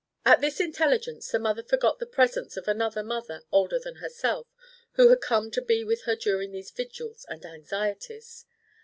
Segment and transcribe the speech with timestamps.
[0.25, 4.47] At this intelligence the mother forgot the presence of another mother older than herself
[4.93, 8.47] who had come to be with her during these vigils and anxieties.